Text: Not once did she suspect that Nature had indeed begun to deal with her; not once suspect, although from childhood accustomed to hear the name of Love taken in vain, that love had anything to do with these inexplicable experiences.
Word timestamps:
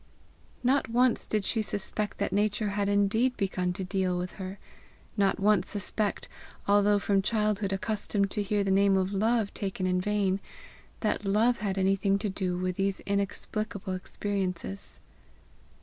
Not 0.63 0.89
once 0.89 1.27
did 1.27 1.45
she 1.45 1.61
suspect 1.61 2.17
that 2.17 2.33
Nature 2.33 2.69
had 2.69 2.89
indeed 2.89 3.37
begun 3.37 3.71
to 3.73 3.83
deal 3.83 4.17
with 4.17 4.33
her; 4.41 4.57
not 5.15 5.39
once 5.39 5.69
suspect, 5.69 6.27
although 6.67 6.97
from 6.97 7.21
childhood 7.21 7.71
accustomed 7.71 8.31
to 8.31 8.41
hear 8.41 8.63
the 8.63 8.71
name 8.71 8.97
of 8.97 9.13
Love 9.13 9.53
taken 9.53 9.85
in 9.85 10.01
vain, 10.01 10.39
that 11.01 11.23
love 11.23 11.59
had 11.59 11.77
anything 11.77 12.17
to 12.17 12.29
do 12.29 12.57
with 12.57 12.77
these 12.77 13.01
inexplicable 13.01 13.93
experiences. 13.93 14.99